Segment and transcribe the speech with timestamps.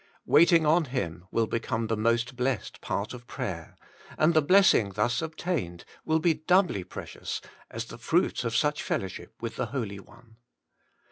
[0.25, 3.75] Waiting on Him will become the most blessed part of prayer,
[4.17, 7.39] and the blessing thus obtained will be doubly precious
[7.69, 10.37] as the fruit of such fellowship with the Holy One.